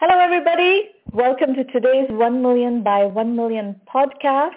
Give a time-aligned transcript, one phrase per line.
[0.00, 0.90] Hello, everybody.
[1.12, 4.52] Welcome to today's 1 Million by 1 Million podcast.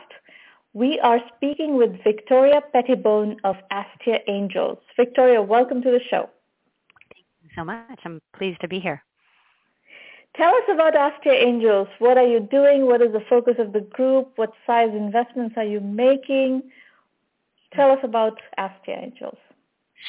[0.73, 4.77] We are speaking with Victoria Pettibone of Astia Angels.
[4.95, 6.29] Victoria, welcome to the show.
[7.11, 7.99] Thank you so much.
[8.05, 9.03] I'm pleased to be here.
[10.35, 11.87] Tell us about Astia Angels.
[11.97, 12.85] What are you doing?
[12.85, 14.33] What is the focus of the group?
[14.35, 16.69] What size investments are you making?
[17.73, 19.39] Tell us about Astia Angels.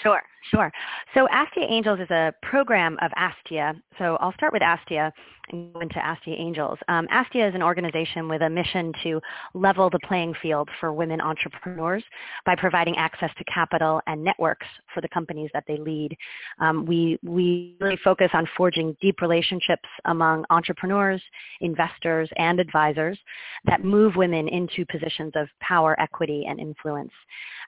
[0.00, 0.72] Sure, sure.
[1.14, 3.74] So Astia Angels is a program of Astia.
[3.98, 5.12] So I'll start with Astia
[5.50, 6.78] and go into Astia Angels.
[6.88, 9.20] Um, Astia is an organization with a mission to
[9.54, 12.02] level the playing field for women entrepreneurs
[12.46, 16.16] by providing access to capital and networks for the companies that they lead.
[16.58, 21.22] Um, we, we really focus on forging deep relationships among entrepreneurs,
[21.60, 23.18] investors, and advisors
[23.66, 27.12] that move women into positions of power, equity, and influence.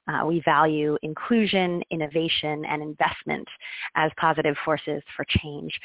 [0.09, 3.49] Uh, we value inclusion, innovation, and investment
[3.97, 5.79] as positive forces for change.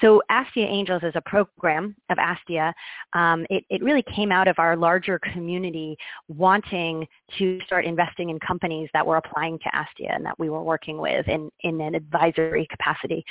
[0.00, 2.72] So Astia Angels is a program of Astia.
[3.12, 5.96] Um, it, it, really came out of our larger community
[6.28, 7.06] wanting
[7.38, 10.98] to start investing in companies that were applying to Astia and that we were working
[10.98, 13.24] with in, in an advisory capacity.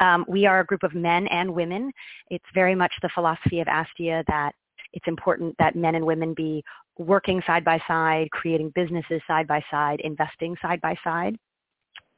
[0.00, 1.92] Um, we are a group of men and women.
[2.30, 4.54] It's very much the philosophy of Astia that
[4.92, 6.64] it's important that men and women be
[6.98, 11.36] working side by side, creating businesses side by side, investing side by side.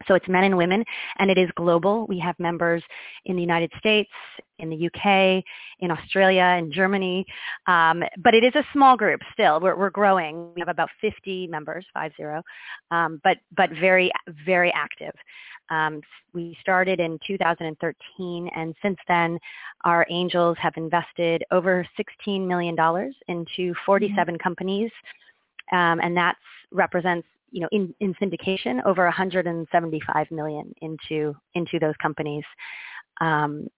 [0.07, 0.85] So it's men and women,
[1.19, 2.07] and it is global.
[2.07, 2.83] We have members
[3.25, 4.11] in the United States,
[4.59, 5.45] in the UK,
[5.81, 7.27] in Australia, in Germany,
[7.67, 9.61] um, but it is a small group still.
[9.61, 10.53] We're, we're growing.
[10.55, 12.43] We have about 50 members, five zero,
[12.91, 14.11] um, but but very
[14.47, 15.15] very active.
[15.71, 16.01] Um,
[16.33, 19.39] we started in 2013, and since then,
[19.85, 21.87] our angels have invested over
[22.27, 22.77] $16 million
[23.29, 24.43] into 47 mm-hmm.
[24.43, 24.91] companies,
[25.73, 26.37] um, and that
[26.73, 32.45] represents you know, in, in syndication, over 175 million into into those companies.
[33.21, 33.69] Um,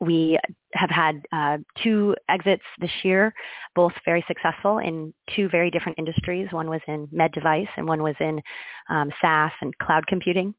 [0.00, 0.38] we
[0.74, 3.32] have had uh, two exits this year,
[3.74, 6.48] both very successful in two very different industries.
[6.50, 8.40] One was in med device and one was in
[8.88, 10.54] um, SaaS and cloud computing.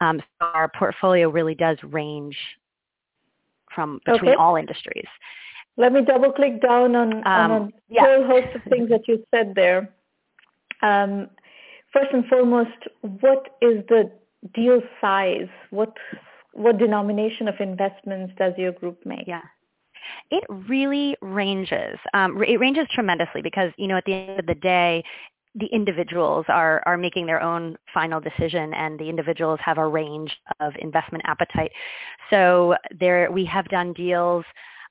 [0.00, 2.36] Um, so our portfolio really does range
[3.74, 4.34] from between okay.
[4.34, 5.06] all industries.
[5.76, 8.04] Let me double click down on, on a um, yeah.
[8.04, 9.90] whole host of things that you said there.
[10.82, 11.28] Um,
[11.92, 12.70] first and foremost,
[13.00, 14.10] what is the
[14.54, 15.48] deal size?
[15.70, 15.94] What
[16.52, 19.26] what denomination of investments does your group make?
[19.26, 19.42] Yeah.
[20.30, 21.98] It really ranges.
[22.14, 25.04] Um, it ranges tremendously because, you know, at the end of the day,
[25.54, 30.36] the individuals are, are making their own final decision and the individuals have a range
[30.60, 31.72] of investment appetite.
[32.30, 34.44] So there, we have done deals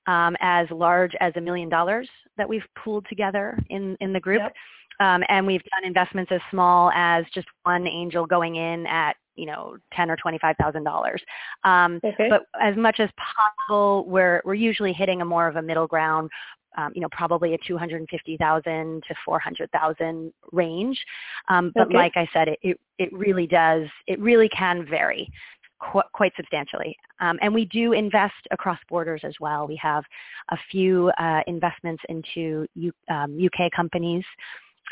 [0.07, 4.41] um, as large as a million dollars that we've pooled together in, in the group.
[4.41, 4.53] Yep.
[4.99, 9.45] Um, and we've done investments as small as just one angel going in at you
[9.45, 11.21] know ten or twenty five thousand um, dollars.
[11.65, 12.29] Okay.
[12.29, 16.29] But as much as possible, we're we're usually hitting a more of a middle ground.
[16.77, 21.05] Um, you know, probably a 250,000 to 400,000 range.
[21.47, 21.95] Um, but okay.
[21.95, 25.31] like I said, it, it, it really does, it really can vary
[25.79, 26.97] qu- quite substantially.
[27.19, 29.67] Um, and we do invest across borders as well.
[29.67, 30.03] We have
[30.49, 34.25] a few uh, investments into U- um, UK companies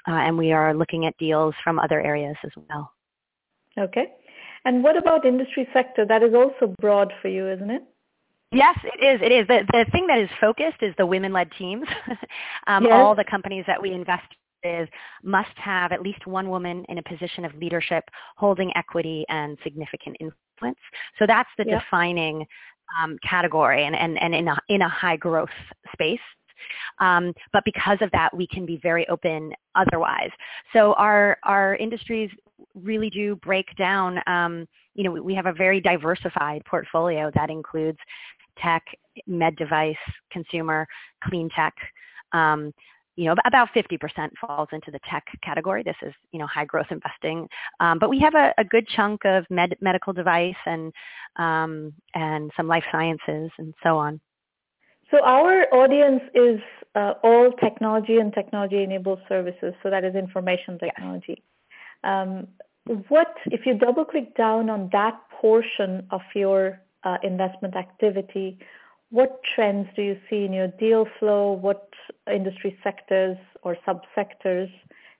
[0.07, 2.91] uh, and we are looking at deals from other areas as well.
[3.77, 4.07] Okay.
[4.65, 6.05] And what about industry sector?
[6.05, 7.83] That is also broad for you, isn't it?
[8.51, 9.21] Yes, it is.
[9.21, 9.47] It is.
[9.47, 11.87] The, the thing that is focused is the women-led teams.
[12.67, 12.93] um, yes.
[12.93, 14.27] All the companies that we invest
[14.63, 14.87] with
[15.23, 18.03] must have at least one woman in a position of leadership,
[18.37, 20.79] holding equity and significant influence.
[21.17, 21.81] So that's the yep.
[21.81, 22.45] defining
[23.01, 25.49] um, category and, and, and in, a, in a high growth
[25.91, 26.19] space.
[26.99, 30.29] Um, but because of that, we can be very open otherwise.
[30.73, 32.29] So our, our industries
[32.75, 37.97] really do break down, um, you know, we have a very diversified portfolio that includes
[38.61, 38.83] tech,
[39.27, 39.95] med device,
[40.31, 40.87] consumer,
[41.23, 41.73] clean tech,
[42.33, 42.73] um,
[43.15, 45.83] you know, about 50% falls into the tech category.
[45.83, 47.47] This is, you know, high growth investing.
[47.79, 50.91] Um, but we have a, a, good chunk of med, medical device and,
[51.35, 54.19] um, and some life sciences and so on.
[55.13, 56.59] So our audience is
[56.95, 59.75] uh, all technology and technology-enabled services.
[59.83, 61.43] So that is information technology.
[62.03, 62.47] Um,
[63.09, 68.57] what if you double-click down on that portion of your uh, investment activity?
[69.11, 71.51] What trends do you see in your deal flow?
[71.51, 71.89] What
[72.25, 74.71] industry sectors or subsectors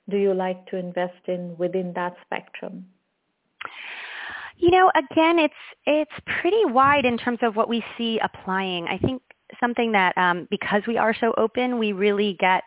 [0.09, 2.87] do you like to invest in within that spectrum?
[4.57, 5.53] You know, again, it's
[5.85, 8.87] it's pretty wide in terms of what we see applying.
[8.87, 9.21] I think
[9.63, 12.63] something that um, because we are so open, we really get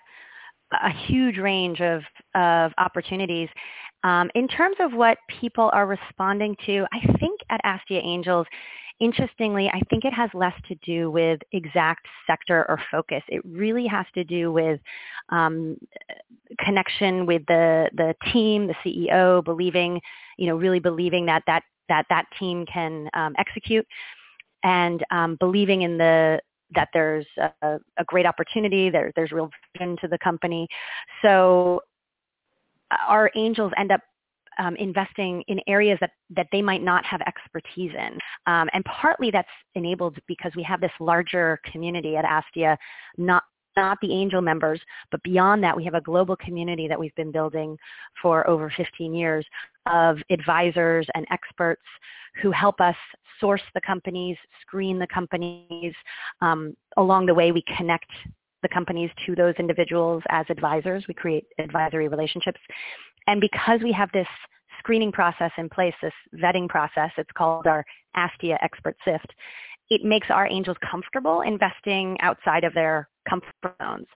[0.72, 2.02] a huge range of,
[2.34, 3.48] of opportunities.
[4.02, 8.46] Um, in terms of what people are responding to, I think at Astia Angels,
[9.00, 13.22] interestingly, I think it has less to do with exact sector or focus.
[13.28, 14.80] It really has to do with
[15.28, 15.76] um,
[16.60, 20.00] connection with the the team, the CEO, believing,
[20.38, 23.86] you know, really believing that that that that team can um, execute,
[24.62, 26.40] and um, believing in the
[26.74, 30.66] that there's a, a great opportunity, there, there's real vision to the company.
[31.22, 31.80] So
[32.90, 34.00] uh, our angels end up
[34.58, 38.18] um, investing in areas that, that they might not have expertise in.
[38.46, 42.76] Um, and partly that's enabled because we have this larger community at Astia,
[43.18, 43.42] not
[43.76, 44.80] not the angel members,
[45.10, 47.76] but beyond that, we have a global community that we've been building
[48.22, 49.44] for over 15 years
[49.84, 51.82] of advisors and experts
[52.40, 52.96] who help us
[53.40, 55.94] source the companies, screen the companies.
[56.40, 58.10] Um, along the way, we connect
[58.62, 61.04] the companies to those individuals as advisors.
[61.08, 62.60] We create advisory relationships.
[63.26, 64.28] And because we have this
[64.78, 67.84] screening process in place, this vetting process, it's called our
[68.14, 69.32] ASTIA Expert Sift,
[69.90, 74.06] it makes our angels comfortable investing outside of their comfort zones.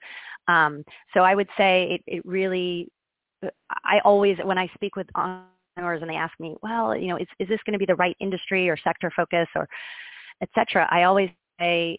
[0.49, 0.85] Um,
[1.15, 2.89] so I would say it, it really,
[3.85, 5.07] I always, when I speak with
[5.77, 7.95] entrepreneurs and they ask me, well, you know, is, is this going to be the
[7.97, 9.69] right industry or sector focus or
[10.43, 11.99] et cetera, I always say,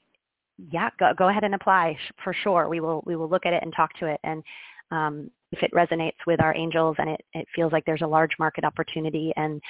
[0.72, 2.68] yeah, go, go ahead and apply for sure.
[2.70, 4.20] We will, we will look at it and talk to it.
[4.24, 4.44] And
[4.92, 8.32] um, if it resonates with our angels and it, it feels like there's a large
[8.40, 9.62] market opportunity and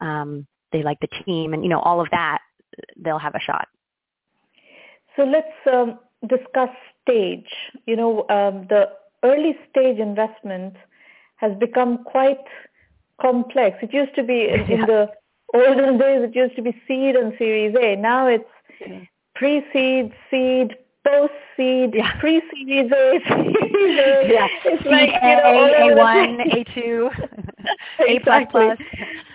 [0.00, 2.38] um, they like the team and, you know, all of that,
[2.96, 3.66] they'll have a shot.
[5.16, 6.70] So let's um, discuss
[7.02, 7.48] stage.
[7.86, 8.90] You know, um, the
[9.24, 10.74] early stage investment
[11.36, 12.38] has become quite
[13.20, 13.78] complex.
[13.82, 15.10] It used to be in, in the
[15.54, 16.22] olden days.
[16.22, 17.96] It used to be seed and Series A.
[17.96, 18.44] Now it's
[19.34, 20.76] pre-seed, seed,
[21.06, 22.18] post-seed, yeah.
[22.20, 24.28] pre-seed, A, seed, A.
[24.30, 24.48] Yeah.
[24.64, 27.28] It's seed like, A, you know, A1, A2,
[28.08, 28.78] A plus plus.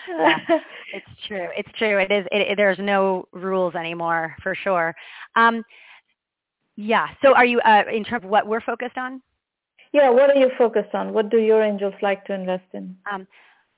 [0.07, 0.59] Yeah
[0.94, 1.47] it's true.
[1.57, 2.00] It's true.
[2.00, 2.25] It is.
[2.31, 4.95] It, it, there's no rules anymore for sure.
[5.36, 5.63] Um,
[6.75, 7.07] yeah.
[7.21, 9.21] So are you uh, in terms of what we're focused on?
[9.91, 10.09] Yeah.
[10.09, 11.13] What are you focused on?
[11.13, 12.95] What do your angels like to invest in?
[13.12, 13.27] Um,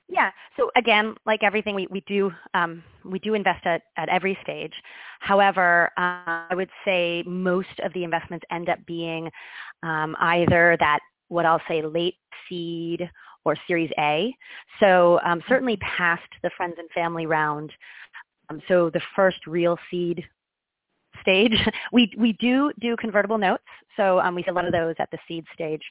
[0.08, 0.30] yeah.
[0.56, 4.72] So again, like everything, we, we do um, we do invest at, at every stage.
[5.20, 9.30] However, uh, I would say most of the investments end up being
[9.82, 12.16] um, either that what I'll say late
[12.48, 13.10] seed
[13.44, 14.34] or Series A.
[14.80, 17.72] So um, certainly past the friends and family round.
[18.48, 20.24] Um, so the first real seed
[21.20, 21.56] stage.
[21.92, 23.64] We we do do convertible notes,
[23.96, 25.82] so um, we see a lot of those at the seed stage.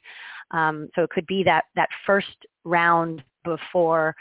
[0.50, 4.14] Um, so it could be that that first round before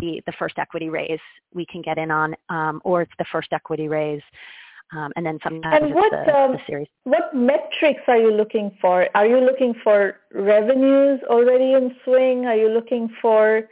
[0.00, 3.48] the the first equity raise we can get in on, um, or it's the first
[3.52, 4.22] equity raise.
[4.92, 6.86] Um, and then sometimes and what, the, um, the series.
[7.04, 9.08] What metrics are you looking for?
[9.14, 12.44] Are you looking for revenues already in swing?
[12.44, 13.68] Are you looking for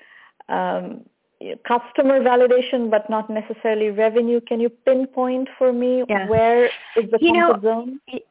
[0.49, 1.04] um,
[1.69, 4.40] customer validation, but not necessarily revenue?
[4.40, 6.26] Can you pinpoint for me yeah.
[6.28, 6.64] where
[6.96, 8.00] is the you comfort know, zone?
[8.08, 8.26] It,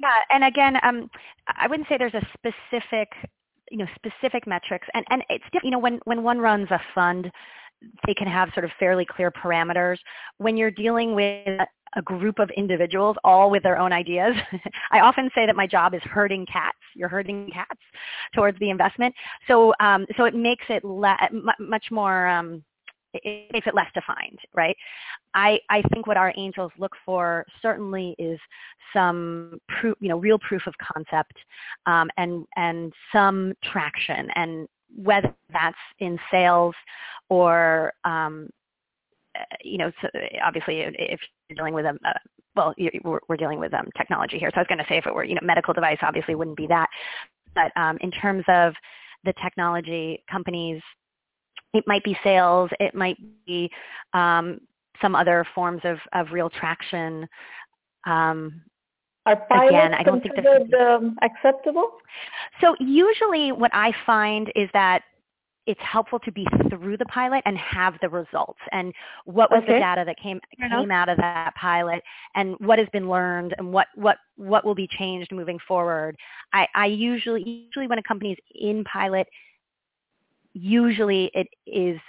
[0.00, 1.10] yeah, and again, um,
[1.48, 3.08] I wouldn't say there's a specific
[3.70, 7.30] you know specific metrics and and it's you know when when one runs a fund
[8.06, 9.98] they can have sort of fairly clear parameters.
[10.38, 11.60] When you're dealing with
[11.96, 14.34] a group of individuals, all with their own ideas,
[14.90, 16.78] I often say that my job is herding cats.
[16.94, 17.80] You're herding cats
[18.34, 19.14] towards the investment.
[19.46, 21.16] So, um, so it makes it le-
[21.58, 22.64] much more, um,
[23.22, 24.76] it makes it less defined, right?
[25.34, 28.38] I, I think what our angels look for certainly is
[28.92, 31.34] some proof, you know, real proof of concept
[31.86, 36.74] um, and, and some traction and whether that's in sales
[37.28, 38.48] or um,
[39.36, 40.08] uh, you know, so
[40.44, 42.12] obviously if you're dealing with a, uh,
[42.54, 44.50] well, we're, we're, dealing with um, technology here.
[44.50, 46.56] So I was going to say if it were, you know, medical device, obviously wouldn't
[46.56, 46.88] be that.
[47.54, 48.72] But um, in terms of
[49.24, 50.80] the technology companies,
[51.76, 53.16] it might be sales, it might
[53.46, 53.70] be
[54.12, 54.60] um,
[55.00, 57.28] some other forms of, of real traction.
[58.06, 58.62] Um,
[59.26, 61.90] are pilots Again, I don't considered think um, acceptable?
[62.60, 65.02] So usually what I find is that
[65.66, 69.74] it's helpful to be through the pilot and have the results and what was okay.
[69.74, 72.02] the data that came came out of that pilot
[72.36, 76.16] and what has been learned and what what what will be changed moving forward.
[76.52, 79.26] I, I usually usually when a company is in pilot,
[80.56, 82.00] usually it is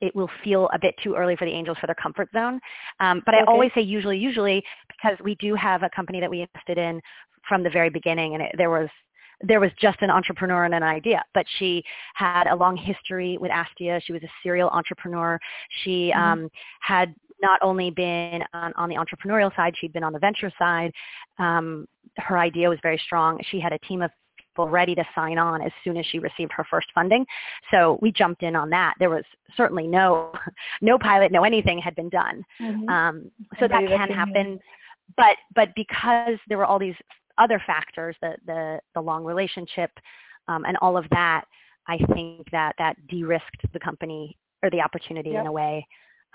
[0.00, 2.60] it will feel a bit too early for the angels for their comfort zone.
[3.00, 3.42] Um, but okay.
[3.42, 7.00] I always say usually, usually, because we do have a company that we invested in
[7.48, 8.88] from the very beginning, and it, there was
[9.42, 11.82] there was just an entrepreneur and an idea, but she
[12.14, 14.00] had a long history with Astia.
[14.02, 15.38] She was a serial entrepreneur.
[15.84, 16.22] She mm-hmm.
[16.44, 16.50] um,
[16.80, 20.90] had not only been on, on, the entrepreneurial side, she'd been on the venture side.
[21.38, 21.86] Um,
[22.16, 23.38] her idea was very strong.
[23.50, 24.10] She had a team of
[24.56, 27.26] people ready to sign on as soon as she received her first funding.
[27.70, 28.94] So we jumped in on that.
[28.98, 30.32] There was certainly no,
[30.80, 32.42] no pilot, no anything had been done.
[32.60, 32.88] Mm-hmm.
[32.88, 34.58] Um, so that can happen.
[35.16, 36.94] But, but because there were all these
[37.36, 39.90] other factors, the, the, the long relationship
[40.48, 41.44] um, and all of that,
[41.86, 45.42] I think that that de-risked the company or the opportunity yep.
[45.42, 45.86] in a way.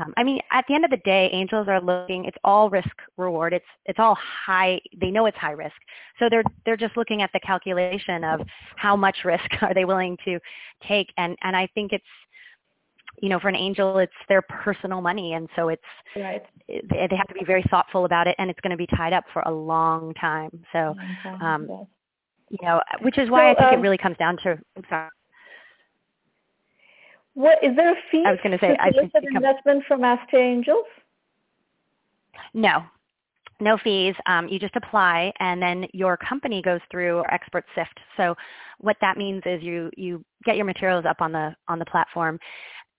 [0.02, 2.26] Um, I mean, at the end of the day, angels are looking.
[2.26, 3.54] It's all risk reward.
[3.54, 4.80] It's it's all high.
[5.00, 5.76] They know it's high risk,
[6.20, 8.42] so they're they're just looking at the calculation of
[8.76, 10.40] how much risk are they willing to
[10.88, 11.12] take.
[11.18, 12.04] And and I think it's
[13.22, 15.82] you know, for an angel, it's their personal money, and so it's
[16.16, 16.44] right.
[16.68, 19.14] they, they have to be very thoughtful about it, and it's going to be tied
[19.14, 20.50] up for a long time.
[20.72, 20.96] So,
[21.42, 21.68] um,
[22.50, 24.58] you know, which is why so, I think um, it really comes down to.
[24.76, 25.10] I'm sorry.
[27.34, 28.24] What is there a fee?
[28.26, 30.86] I was going to say, I think investment from Astia Angels.
[32.54, 32.84] No,
[33.60, 34.16] no fees.
[34.26, 37.98] Um, you just apply, and then your company goes through our expert sift.
[38.18, 38.36] So,
[38.80, 42.38] what that means is you you get your materials up on the on the platform,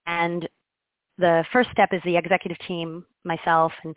[0.07, 0.49] and
[1.19, 3.95] the first step is the executive team, myself and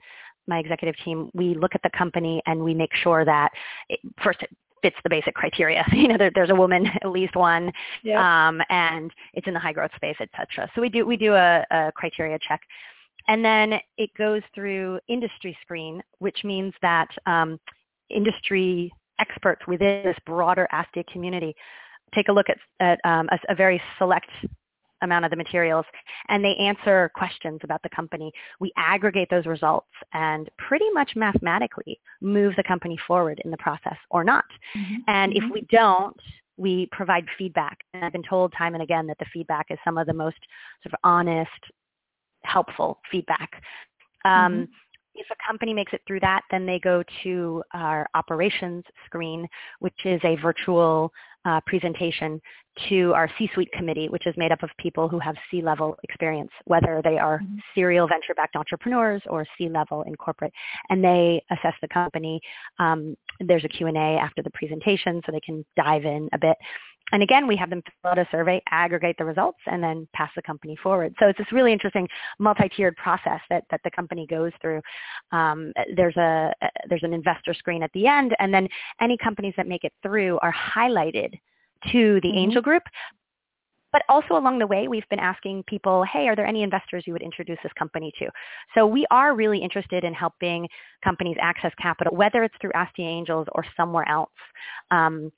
[0.47, 1.29] my executive team.
[1.33, 3.51] We look at the company and we make sure that
[3.89, 4.39] it, first
[4.81, 5.85] fits the basic criteria.
[5.93, 7.71] You know, there, there's a woman, at least one,
[8.15, 10.69] um, and it's in the high growth space, et cetera.
[10.75, 12.61] So we do we do a, a criteria check.
[13.27, 17.59] And then it goes through industry screen, which means that um,
[18.09, 21.55] industry experts within this broader ASTIA community
[22.13, 24.29] take a look at, at um, a, a, very select
[25.05, 25.85] amount of the materials
[26.29, 28.31] and they answer questions about the company.
[28.59, 33.97] We aggregate those results and pretty much mathematically move the company forward in the process
[34.09, 34.45] or not.
[34.77, 34.95] Mm-hmm.
[35.07, 35.45] And mm-hmm.
[35.45, 36.19] if we don't,
[36.57, 37.77] we provide feedback.
[37.93, 40.37] And I've been told time and again that the feedback is some of the most
[40.83, 41.49] sort of honest,
[42.43, 43.61] helpful feedback.
[44.23, 44.63] Um, mm-hmm.
[45.17, 49.47] If a company makes it through that, then they go to our operations screen,
[49.79, 51.11] which is a virtual
[51.45, 52.41] uh, presentation
[52.89, 57.01] to our C-suite committee, which is made up of people who have C-level experience, whether
[57.03, 57.55] they are mm-hmm.
[57.73, 60.51] serial venture-backed entrepreneurs or C-level in corporate,
[60.89, 62.41] and they assess the company.
[62.79, 66.57] Um, there's a Q&A after the presentation, so they can dive in a bit.
[67.11, 70.31] And again, we have them fill out a survey, aggregate the results, and then pass
[70.35, 71.13] the company forward.
[71.19, 72.07] So it's this really interesting
[72.39, 74.81] multi-tiered process that, that the company goes through.
[75.31, 76.51] Um, there's a
[76.89, 78.67] there's an investor screen at the end, and then
[78.99, 81.39] any companies that make it through are highlighted
[81.91, 82.37] to the mm-hmm.
[82.37, 82.83] angel group.
[83.91, 87.13] But also along the way, we've been asking people, hey, are there any investors you
[87.13, 88.29] would introduce this company to?
[88.75, 90.67] So we are really interested in helping
[91.01, 94.31] companies access capital, whether it's through Astia Angels or somewhere else.
[94.91, 95.31] Um,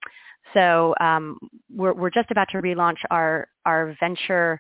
[0.54, 1.38] so um,
[1.74, 4.60] we're, we're just about to relaunch our, our venture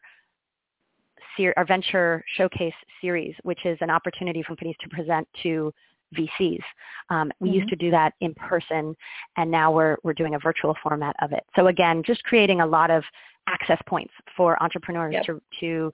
[1.56, 5.72] our venture showcase series, which is an opportunity for companies to present to
[6.16, 6.62] VCs.
[7.10, 7.56] Um, we mm-hmm.
[7.58, 8.96] used to do that in person,
[9.38, 11.44] and now we're we're doing a virtual format of it.
[11.56, 13.04] So again, just creating a lot of
[13.48, 15.26] access points for entrepreneurs yep.
[15.26, 15.94] to to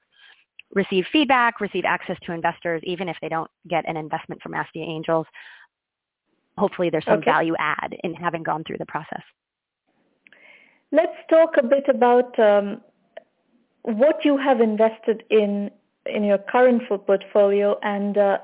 [0.75, 4.87] receive feedback, receive access to investors, even if they don't get an investment from Astia
[4.87, 5.27] Angels.
[6.57, 7.31] Hopefully, there's some okay.
[7.31, 9.21] value add in having gone through the process.
[10.93, 12.81] Let's talk a bit about um,
[13.81, 15.71] what you have invested in
[16.05, 18.37] in your current full portfolio and uh,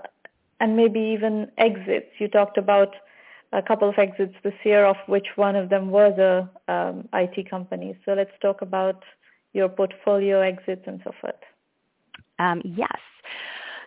[0.59, 2.07] and maybe even exits.
[2.17, 2.95] You talked about
[3.53, 7.47] a couple of exits this year, of which one of them was a um, IT
[7.47, 7.95] company.
[8.03, 9.03] So let's talk about
[9.53, 11.43] your portfolio exits and so forth.
[12.39, 12.99] Um, yes.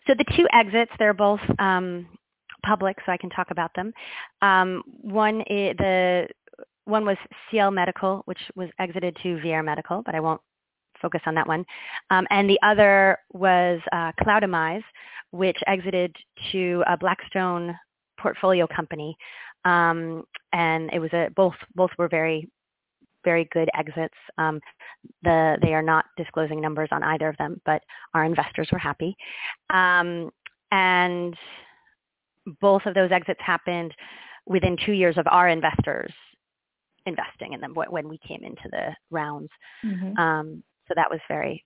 [0.07, 2.07] So the two exits, they're both um,
[2.65, 3.93] public, so I can talk about them.
[5.03, 6.29] One the
[6.85, 7.17] one was
[7.51, 10.41] CL Medical, which was exited to VR Medical, but I won't
[11.01, 11.65] focus on that one.
[12.11, 14.85] Um, and the other was uh, Cloudamize,
[15.31, 16.15] which exited
[16.53, 17.77] to a Blackstone
[18.19, 19.17] portfolio company.
[19.65, 22.49] Um, and it was a both both were very
[23.25, 24.15] very good exits.
[24.39, 24.61] Um,
[25.23, 27.83] the they are not disclosing numbers on either of them, but
[28.15, 29.17] our investors were happy.
[29.71, 30.31] Um,
[30.73, 31.37] and
[32.61, 33.95] both of those exits happened
[34.47, 36.13] within two years of our investors
[37.07, 39.51] investing in them when we came into the rounds.
[39.85, 40.17] Mm-hmm.
[40.19, 41.65] Um, so that was very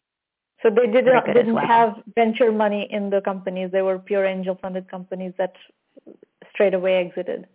[0.63, 1.67] so they did not, didn't well.
[1.67, 3.71] have venture money in the companies.
[3.73, 5.53] They were pure angel funded companies that
[6.53, 7.47] straight away exited.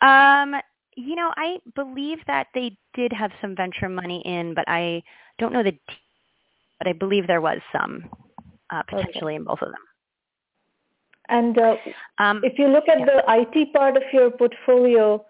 [0.00, 0.54] Um,
[0.94, 5.02] you know, I believe that they did have some venture money in, but I
[5.38, 5.76] don't know the,
[6.78, 8.08] but I believe there was some
[8.70, 9.36] uh, potentially okay.
[9.36, 9.80] in both of them.
[11.28, 11.76] And uh,
[12.18, 13.06] um, if you look at yeah.
[13.06, 15.24] the IT part of your portfolio,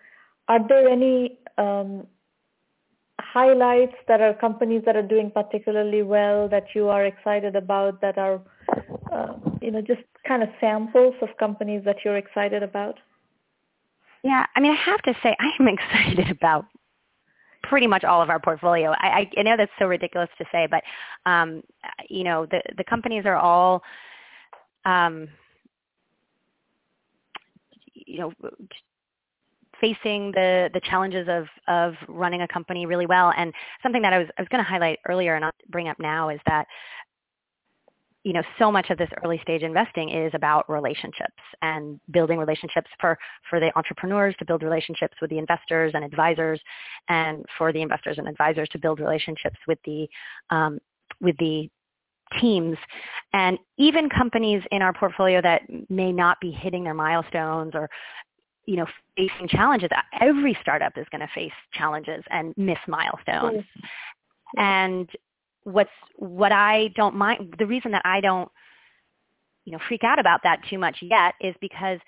[0.48, 2.06] are there any um,
[3.20, 8.18] highlights that are companies that are doing particularly well that you are excited about that
[8.18, 8.40] are,
[9.12, 12.98] uh, you know, just kind of samples of companies that you're excited about?
[14.22, 16.66] Yeah, I mean, I have to say, I am excited about
[17.62, 18.92] pretty much all of our portfolio.
[18.92, 20.82] I, I know that's so ridiculous to say, but
[21.30, 21.62] um,
[22.08, 23.82] you know, the the companies are all,
[24.84, 25.28] um,
[27.92, 28.32] you know,
[29.80, 33.32] facing the the challenges of of running a company really well.
[33.36, 33.52] And
[33.82, 36.28] something that I was I was going to highlight earlier and I'll bring up now
[36.28, 36.66] is that
[38.26, 41.30] you know, so much of this early stage investing is about relationships
[41.62, 43.16] and building relationships for,
[43.48, 46.60] for the entrepreneurs to build relationships with the investors and advisors
[47.08, 50.08] and for the investors and advisors to build relationships with the,
[50.50, 50.80] um,
[51.20, 51.70] with the
[52.40, 52.76] teams
[53.32, 57.88] and even companies in our portfolio that may not be hitting their milestones or
[58.66, 59.88] you know facing challenges.
[60.20, 63.64] Every startup is going to face challenges and miss milestones.
[64.56, 65.08] And
[65.64, 68.50] what's what I don't mind the reason that I don't
[69.64, 71.98] you know freak out about that too much yet is because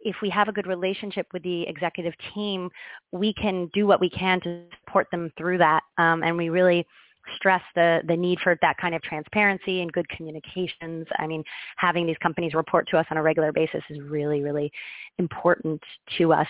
[0.00, 2.70] if we have a good relationship with the executive team,
[3.12, 6.86] we can do what we can to support them through that, um, and we really
[7.34, 11.06] stress the the need for that kind of transparency and good communications.
[11.18, 11.42] I mean,
[11.76, 14.70] having these companies report to us on a regular basis is really, really
[15.18, 15.82] important
[16.18, 16.48] to us.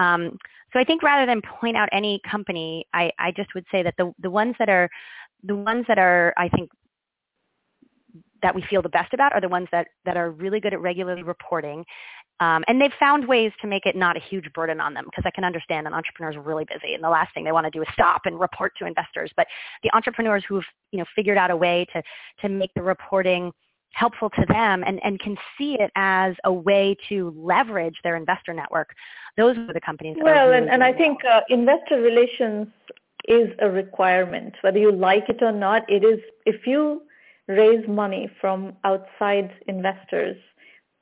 [0.00, 0.38] Um,
[0.72, 3.94] so I think rather than point out any company, I, I just would say that
[3.96, 4.88] the the ones that are
[5.44, 6.70] the ones that are, I think,
[8.42, 10.80] that we feel the best about are the ones that, that are really good at
[10.80, 11.84] regularly reporting.
[12.40, 15.24] Um, and they've found ways to make it not a huge burden on them because
[15.26, 17.70] I can understand that entrepreneurs are really busy and the last thing they want to
[17.70, 19.30] do is stop and report to investors.
[19.36, 19.46] But
[19.82, 22.02] the entrepreneurs who've you know, figured out a way to,
[22.42, 23.52] to make the reporting
[23.92, 28.52] helpful to them and, and can see it as a way to leverage their investor
[28.52, 28.90] network.
[29.36, 30.16] Those are the companies.
[30.16, 32.68] That Well, really and, and I think uh, investor relations
[33.26, 34.54] is a requirement.
[34.60, 37.02] Whether you like it or not, it is, if you
[37.48, 40.36] raise money from outside investors,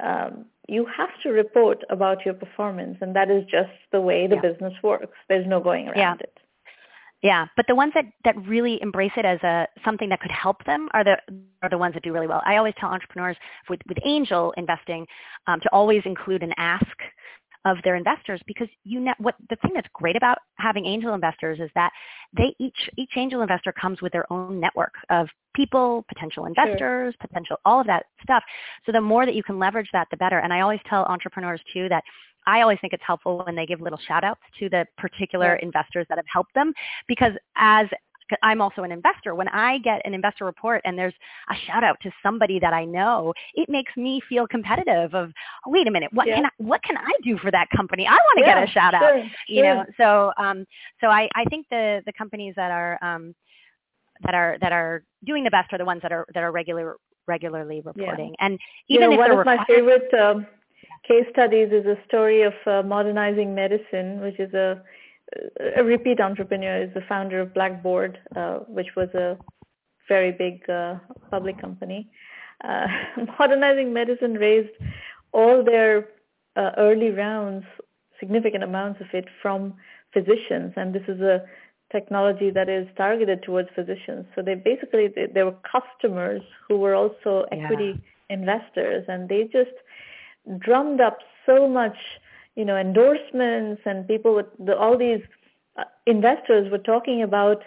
[0.03, 4.37] um, you have to report about your performance, and that is just the way the
[4.37, 4.41] yeah.
[4.41, 5.17] business works.
[5.29, 6.15] There's no going around yeah.
[6.21, 6.39] it.
[7.23, 10.65] Yeah, but the ones that, that really embrace it as a something that could help
[10.65, 11.17] them are the
[11.63, 12.43] are the ones that do really well.
[12.45, 13.37] I always tell entrepreneurs
[13.71, 15.07] with, with angel investing
[15.47, 16.87] um, to always include an ask
[17.67, 21.59] of their investors because you know what the thing that's great about having angel investors
[21.61, 21.91] is that
[22.37, 27.29] they each each angel investor comes with their own network of people, potential investors, sure.
[27.29, 28.43] potential all of that stuff.
[28.85, 30.39] So the more that you can leverage that, the better.
[30.39, 32.05] And I always tell entrepreneurs too that
[32.47, 35.67] I always think it's helpful when they give little shout outs to the particular yeah.
[35.67, 36.73] investors that have helped them
[37.09, 37.87] because as
[38.43, 39.35] I'm also an investor.
[39.35, 41.15] When I get an investor report and there's
[41.51, 45.33] a shout out to somebody that I know, it makes me feel competitive of,
[45.67, 46.37] oh, wait a minute, what yeah.
[46.37, 48.07] can I, what can I do for that company?
[48.07, 49.75] I want to yeah, get a shout out, sure, you sure.
[49.75, 49.85] know?
[49.97, 50.67] So, um,
[51.01, 53.35] so I, I think the, the companies that are, um,
[54.25, 56.97] that are, that are doing the best are the ones that are, that are regular,
[57.27, 58.35] regularly reporting.
[58.39, 58.47] Yeah.
[58.47, 58.59] And
[58.89, 60.47] even you know, if one of my favorite, um,
[61.07, 64.83] case studies is a story of uh, modernizing medicine, which is a
[65.77, 69.37] a repeat entrepreneur is the founder of Blackboard, uh, which was a
[70.09, 70.97] very big uh,
[71.31, 72.09] public company.
[72.65, 72.87] Uh,
[73.39, 74.71] modernizing Medicine raised
[75.33, 76.09] all their
[76.57, 77.65] uh, early rounds,
[78.21, 79.75] significant amounts of it from
[80.13, 81.45] physicians, and this is a
[81.93, 84.27] technology that is targeted towards physicians.
[84.35, 88.37] So they basically they, they were customers who were also equity yeah.
[88.37, 89.77] investors, and they just
[90.59, 91.97] drummed up so much
[92.57, 95.21] you know, endorsements and people with the, all these
[95.79, 97.63] uh, investors were talking about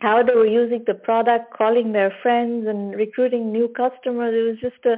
[0.00, 4.34] how they were using the product, calling their friends and recruiting new customers.
[4.34, 4.96] It was just a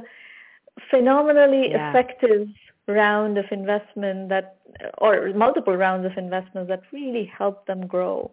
[0.89, 1.89] phenomenally yeah.
[1.89, 2.47] effective
[2.87, 4.57] round of investment that,
[4.99, 8.31] or multiple rounds of investments that really helped them grow.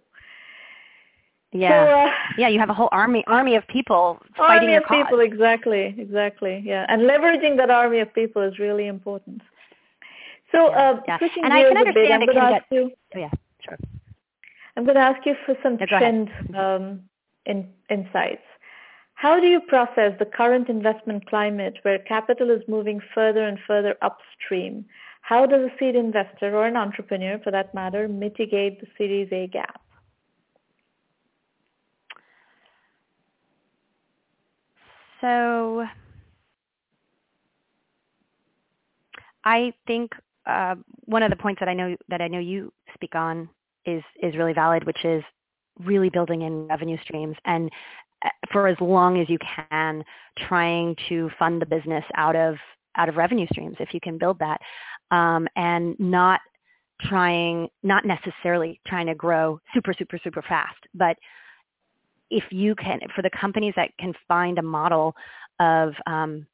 [1.53, 2.49] Yeah, so, uh, yeah.
[2.49, 6.63] You have a whole army army of people fighting army your of people, exactly, exactly.
[6.65, 9.41] Yeah, and leveraging that army of people is really important.
[10.53, 11.19] So, yeah, uh, yeah.
[11.43, 12.65] and I can understand bit, it can get.
[12.71, 13.31] You, oh yeah,
[13.61, 13.79] sure.
[14.77, 17.01] I'm going to ask you for some no, trend um,
[17.47, 18.43] in, insights.
[19.15, 23.97] How do you process the current investment climate where capital is moving further and further
[24.01, 24.85] upstream?
[25.23, 29.49] How does a seed investor or an entrepreneur, for that matter, mitigate the Series A
[29.49, 29.83] gap?
[35.21, 35.85] So
[39.45, 40.13] I think
[40.49, 43.49] uh, one of the points that I know that I know you speak on
[43.85, 45.23] is is really valid, which is
[45.81, 47.71] really building in revenue streams and
[48.25, 49.39] uh, for as long as you
[49.71, 50.03] can,
[50.49, 52.57] trying to fund the business out of
[52.97, 54.61] out of revenue streams if you can build that,
[55.11, 56.41] um, and not
[57.03, 61.17] trying not necessarily trying to grow super super super fast, but
[62.31, 65.15] if you can for the companies that can find a model
[65.61, 66.47] of um,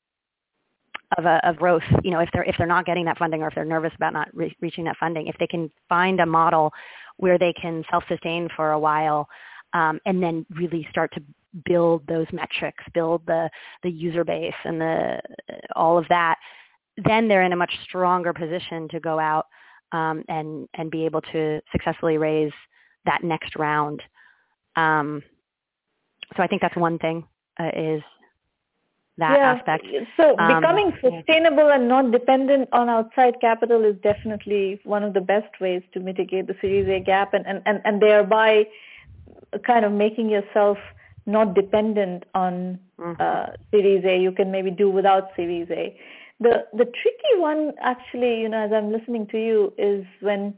[1.18, 1.83] of a of growth.
[2.03, 4.12] You know, if they're if they're not getting that funding or if they're nervous about
[4.12, 6.72] not re- reaching that funding, if they can find a model
[7.16, 9.29] where they can self-sustain for a while,
[9.72, 11.22] um, and then really start to
[11.64, 13.48] build those metrics, build the
[13.83, 15.20] the user base and the
[15.77, 16.37] all of that,
[17.05, 19.46] then they're in a much stronger position to go out
[19.92, 22.53] um, and and be able to successfully raise
[23.05, 24.03] that next round.
[24.77, 25.22] Um,
[26.37, 27.27] so I think that's one thing
[27.61, 28.03] uh, is
[29.18, 29.53] that yeah.
[29.55, 29.87] aspect.
[30.16, 35.20] So um, becoming sustainable and not dependent on outside capital is definitely one of the
[35.20, 38.64] best ways to mitigate the Series A gap and, and, and, and thereby
[39.66, 40.79] kind of making yourself
[41.27, 43.20] not dependent on mm-hmm.
[43.20, 44.18] uh, Series A.
[44.18, 45.96] You can maybe do without Series A.
[46.40, 50.55] The the tricky one actually, you know, as I'm listening to you, is when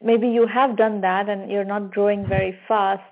[0.00, 3.02] maybe you have done that and you're not growing very fast,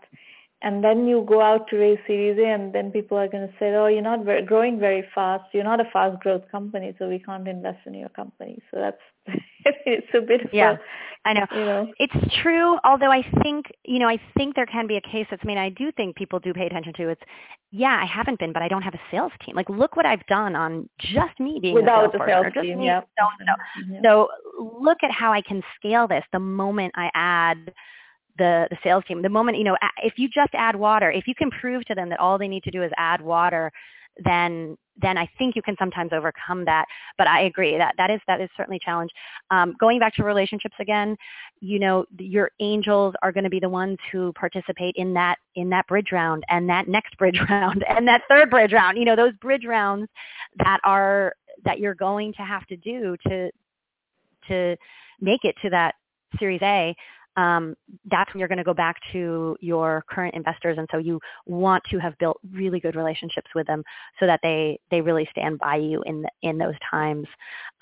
[0.62, 3.54] and then you go out to raise Series A, and then people are going to
[3.58, 5.44] say, "Oh, you're not very, growing very fast.
[5.52, 9.00] You're not a fast growth company, so we can't invest in your company." So that's
[9.86, 10.72] it's a bit of yeah.
[10.72, 10.78] A,
[11.24, 11.46] I know.
[11.52, 11.92] You know.
[11.98, 15.42] It's true, although I think, you know, I think there can be a case that's
[15.42, 17.22] I mean I do think people do pay attention to it's,
[17.70, 19.56] yeah, I haven't been, but I don't have a sales team.
[19.56, 22.86] Like, look what I've done on just me being Without a sales, sales team, me,
[22.86, 23.00] yeah.
[23.00, 24.04] So, so, mm-hmm.
[24.04, 24.28] so
[24.80, 27.72] look at how I can scale this the moment I add
[28.38, 29.22] the, the sales team.
[29.22, 32.08] The moment, you know, if you just add water, if you can prove to them
[32.10, 33.70] that all they need to do is add water,
[34.24, 36.84] then then I think you can sometimes overcome that.
[37.18, 39.10] But I agree that that is that is certainly a challenge.
[39.50, 41.16] Um, going back to relationships again,
[41.60, 45.70] you know, your angels are going to be the ones who participate in that in
[45.70, 48.98] that bridge round and that next bridge round and that third bridge round.
[48.98, 50.08] You know, those bridge rounds
[50.58, 53.50] that are that you're going to have to do to
[54.48, 54.76] to
[55.20, 55.94] make it to that
[56.38, 56.94] Series A
[57.36, 57.74] um,
[58.10, 60.76] that's when you're going to go back to your current investors.
[60.78, 63.82] And so you want to have built really good relationships with them
[64.20, 67.26] so that they, they really stand by you in, the, in those times.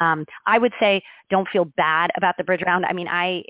[0.00, 2.86] Um, I would say don't feel bad about the bridge round.
[2.86, 3.42] I mean, I,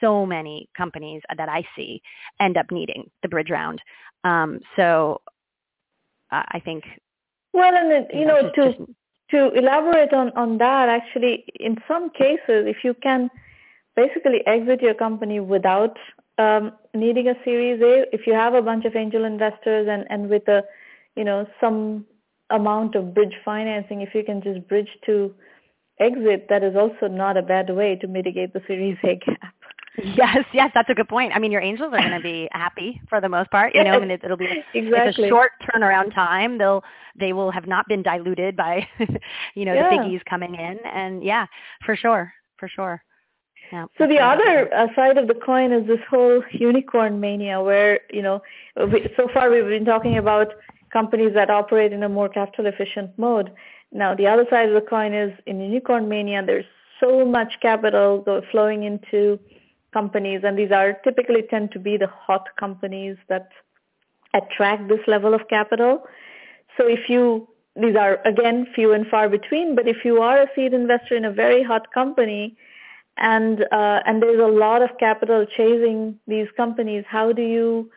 [0.00, 2.00] so many companies that I see
[2.38, 3.80] end up needing the bridge round.
[4.22, 5.20] Um, so
[6.30, 6.84] I think.
[7.52, 8.78] Well, and it, you, you know, to, just,
[9.30, 13.30] to elaborate on, on that, actually, in some cases, if you can–
[13.96, 15.96] basically exit your company without
[16.38, 18.04] um, needing a Series A.
[18.14, 20.62] If you have a bunch of angel investors and, and with a,
[21.16, 22.06] you know, some
[22.50, 25.34] amount of bridge financing, if you can just bridge to
[26.00, 29.54] exit, that is also not a bad way to mitigate the Series A gap.
[30.02, 31.32] Yes, yes, that's a good point.
[31.34, 33.74] I mean, your angels are going to be happy for the most part.
[33.76, 35.08] You know, I mean, it, will be exactly.
[35.08, 36.58] it's a short turnaround time.
[36.58, 36.82] They'll
[37.18, 38.88] they will have not been diluted by,
[39.54, 39.90] you know, yeah.
[39.90, 41.46] the biggies coming in, and yeah,
[41.86, 43.00] for sure, for sure.
[43.74, 47.98] Yeah, so the other uh, side of the coin is this whole unicorn mania where,
[48.12, 48.40] you know,
[48.76, 50.54] we, so far we've been talking about
[50.92, 53.50] companies that operate in a more capital efficient mode.
[53.90, 56.64] Now the other side of the coin is in unicorn mania, there's
[57.00, 59.40] so much capital flowing into
[59.92, 63.48] companies and these are typically tend to be the hot companies that
[64.34, 66.04] attract this level of capital.
[66.76, 70.46] So if you, these are again few and far between, but if you are a
[70.54, 72.56] seed investor in a very hot company,
[73.16, 77.04] and uh, and there's a lot of capital chasing these companies.
[77.08, 77.90] How do you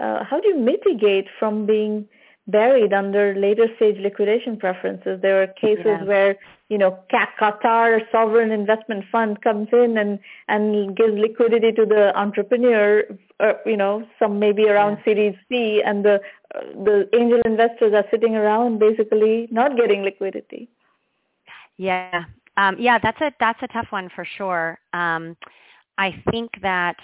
[0.00, 2.08] uh, how do you mitigate from being
[2.48, 5.20] buried under later stage liquidation preferences?
[5.20, 6.04] There are cases yeah.
[6.04, 6.36] where
[6.68, 13.04] you know Qatar sovereign investment fund comes in and and gives liquidity to the entrepreneur.
[13.40, 15.04] Uh, you know, some maybe around yeah.
[15.04, 16.20] Series C, and the
[16.52, 20.68] the angel investors are sitting around basically not getting liquidity.
[21.76, 22.24] Yeah,
[22.56, 24.78] um, yeah, that's a that's a tough one for sure.
[24.92, 25.36] Um,
[25.98, 26.96] I think that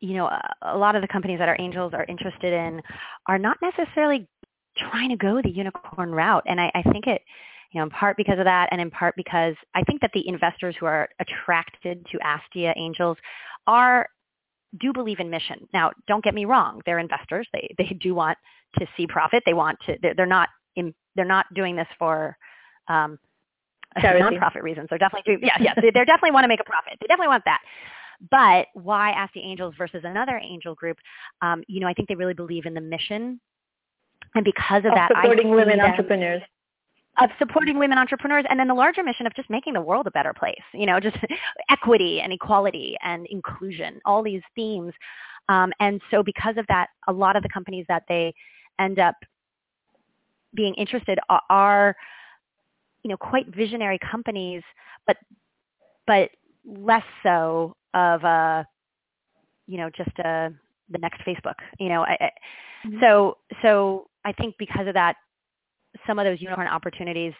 [0.00, 2.80] you know a, a lot of the companies that our angels are interested in
[3.26, 4.28] are not necessarily
[4.76, 7.22] trying to go the unicorn route, and I, I think it
[7.72, 10.26] you know, in part because of that, and in part because I think that the
[10.26, 13.18] investors who are attracted to Astia Angels
[13.66, 14.08] are
[14.80, 15.66] do believe in mission.
[15.72, 17.46] Now, don't get me wrong; they're investors.
[17.52, 18.38] They they do want
[18.78, 19.42] to see profit.
[19.44, 19.96] They want to.
[20.02, 22.36] They're, not in, they're not doing this for
[22.88, 23.18] um.
[24.02, 24.88] nonprofit reasons.
[24.90, 26.94] They're definitely doing, yeah, yeah, they, they definitely want to make a profit.
[27.00, 27.60] They definitely want that.
[28.30, 30.98] But why Astia Angels versus another angel group?
[31.40, 33.40] Um, you know, I think they really believe in the mission,
[34.34, 36.42] and because of, of that, supporting women them, entrepreneurs
[37.20, 40.10] of supporting women entrepreneurs and then the larger mission of just making the world a
[40.10, 41.16] better place you know just
[41.70, 44.92] equity and equality and inclusion all these themes
[45.48, 48.32] um, and so because of that a lot of the companies that they
[48.78, 49.16] end up
[50.54, 51.96] being interested are, are
[53.08, 54.62] you know, quite visionary companies,
[55.06, 55.16] but
[56.06, 56.30] but
[56.66, 58.66] less so of a,
[59.66, 60.52] you know, just a
[60.90, 61.54] the next Facebook.
[61.78, 62.30] You know, I,
[62.86, 63.00] mm-hmm.
[63.00, 65.16] so so I think because of that,
[66.06, 67.32] some of those unicorn opportunities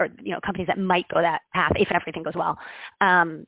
[0.00, 2.58] or you know companies that might go that path if everything goes well.
[3.00, 3.46] Um,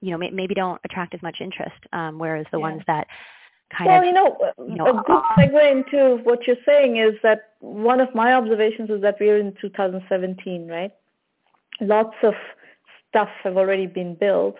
[0.00, 2.62] you know, may, maybe don't attract as much interest, um, whereas the yeah.
[2.62, 3.06] ones that
[3.76, 6.98] kind well, of, you know, you know, a good uh, segue into what you're saying
[6.98, 10.92] is that one of my observations is that we're in 2017, right?
[11.80, 12.34] Lots of
[13.08, 14.56] stuff have already been built.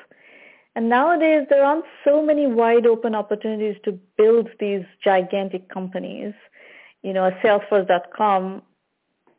[0.75, 6.35] And nowadays, there aren't so many wide open opportunities to build these gigantic companies.
[7.03, 8.63] You know, Salesforce.com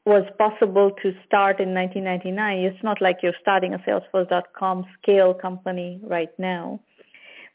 [0.05, 2.59] was possible to start in 1999.
[2.59, 6.79] It's not like you're starting a Salesforce.com scale company right now.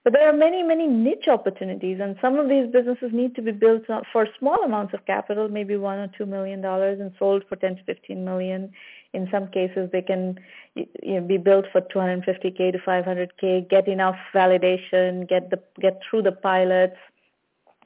[0.04, 3.52] But there are many, many niche opportunities, and some of these businesses need to be
[3.52, 7.54] built for small amounts of capital, maybe one or two million dollars, and sold for
[7.54, 8.72] 10 to 15 million.
[9.12, 10.40] In some cases, they can
[10.74, 16.22] you know, be built for 250k to 500k, get enough validation, get the get through
[16.22, 16.96] the pilots,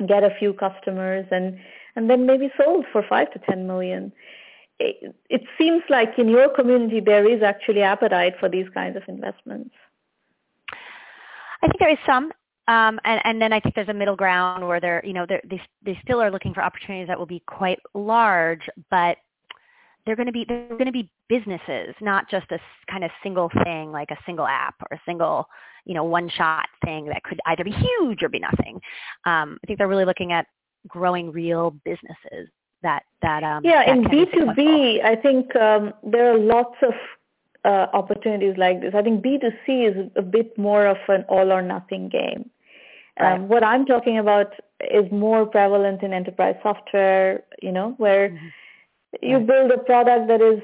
[0.06, 1.58] get a few customers, and
[1.96, 4.10] and then maybe sold for five to 10 million.
[4.78, 9.02] It, it seems like in your community there is actually appetite for these kinds of
[9.06, 9.74] investments.
[11.76, 12.32] I think there is some,
[12.68, 15.42] um, and, and then I think there's a middle ground where they're, you know, they're,
[15.48, 19.18] they they still are looking for opportunities that will be quite large, but
[20.04, 22.58] they're going to be they're going to be businesses, not just a
[22.90, 25.46] kind of single thing like a single app or a single,
[25.84, 28.80] you know, one shot thing that could either be huge or be nothing.
[29.26, 30.46] Um, I think they're really looking at
[30.88, 32.48] growing real businesses
[32.82, 36.92] that that um, yeah that in b2b i think um, there are lots of
[37.68, 38.94] opportunities like this.
[38.94, 42.50] I think B2C is a bit more of an all or nothing game.
[43.18, 44.52] Um, what I'm talking about
[44.90, 48.46] is more prevalent in enterprise software, you know, where mm-hmm.
[49.22, 49.46] you right.
[49.46, 50.60] build a product that is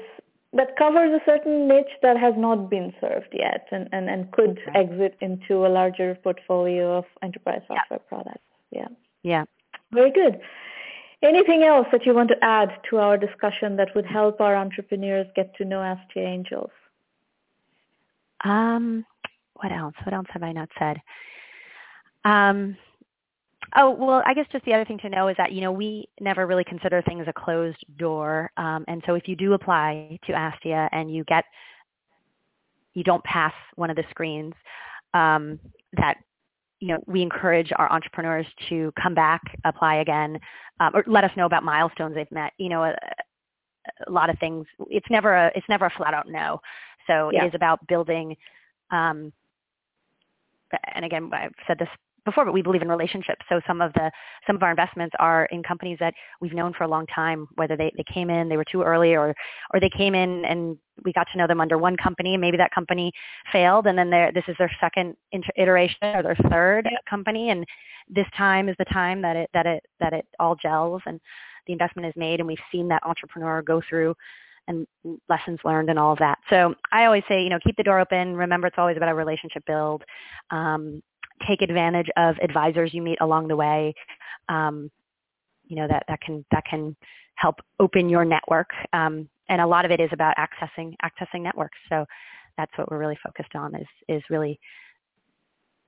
[0.55, 4.59] that covers a certain niche that has not been served yet and, and, and could
[4.67, 4.87] right.
[4.87, 8.07] exit into a larger portfolio of enterprise software yeah.
[8.07, 8.43] products.
[8.71, 8.87] Yeah.
[9.23, 9.45] Yeah.
[9.91, 10.39] Very good.
[11.23, 15.25] Anything else that you want to add to our discussion that would help our entrepreneurs
[15.35, 16.69] get to know Astia Angels?
[18.43, 19.05] Um,
[19.53, 19.95] what else?
[20.03, 20.97] What else have I not said?
[22.25, 22.77] Um,
[23.75, 26.07] oh, well, I guess just the other thing to know is that, you know, we
[26.19, 28.51] never really consider things a closed door.
[28.57, 31.45] Um, and so if you do apply to Astia and you get,
[32.93, 34.53] you don't pass one of the screens,
[35.13, 35.59] um,
[35.93, 36.17] that,
[36.79, 40.39] you know, we encourage our entrepreneurs to come back, apply again,
[40.79, 42.51] um, or let us know about milestones they've met.
[42.57, 42.95] You know, a,
[44.07, 44.65] a lot of things.
[44.89, 46.59] It's never a, it's never a flat out no.
[47.07, 47.43] So yeah.
[47.43, 48.35] it is about building,
[48.91, 49.31] um,
[50.95, 51.89] and again, I've said this
[52.25, 53.45] before, but we believe in relationships.
[53.49, 54.11] So some of the
[54.47, 57.47] some of our investments are in companies that we've known for a long time.
[57.55, 59.35] Whether they, they came in, they were too early, or
[59.73, 62.33] or they came in and we got to know them under one company.
[62.33, 63.11] And maybe that company
[63.51, 65.15] failed, and then this is their second
[65.57, 66.97] iteration or their third yeah.
[67.09, 67.65] company, and
[68.09, 71.19] this time is the time that it that it that it all gels and
[71.67, 74.15] the investment is made, and we've seen that entrepreneur go through
[74.67, 74.87] and
[75.29, 76.39] lessons learned and all of that.
[76.49, 78.35] So I always say, you know, keep the door open.
[78.35, 80.03] Remember, it's always about a relationship build.
[80.51, 81.01] Um,
[81.47, 83.93] take advantage of advisors you meet along the way.
[84.49, 84.89] Um,
[85.65, 86.95] you know that that can that can
[87.35, 88.69] help open your network.
[88.93, 91.77] Um, and a lot of it is about accessing accessing networks.
[91.89, 92.05] So
[92.57, 94.59] that's what we're really focused on is is really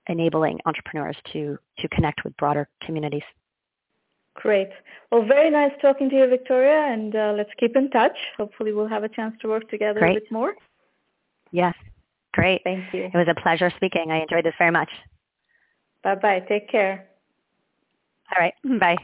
[0.07, 3.23] enabling entrepreneurs to to connect with broader communities.
[4.35, 4.69] Great.
[5.11, 8.17] Well, very nice talking to you, Victoria, and uh, let's keep in touch.
[8.37, 10.17] Hopefully we'll have a chance to work together Great.
[10.17, 10.53] a bit more.
[11.51, 11.73] Yes.
[12.33, 12.61] Great.
[12.63, 13.05] Thank you.
[13.05, 14.11] It was a pleasure speaking.
[14.11, 14.89] I enjoyed this very much.
[16.03, 16.41] Bye-bye.
[16.49, 17.07] Take care.
[18.35, 18.53] All right.
[18.79, 18.97] Bye.